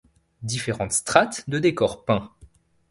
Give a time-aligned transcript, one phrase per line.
[0.41, 2.31] Différentes strates de décor peint.